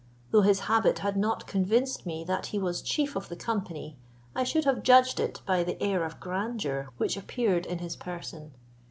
[0.31, 3.99] Though his habit had not convinced me that he was chief of the company,
[4.33, 8.51] I should have judged it by the air of grandeur which appeared in his person.